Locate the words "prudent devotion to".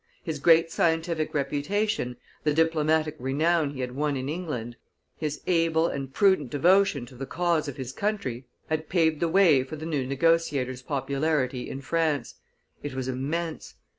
6.11-7.15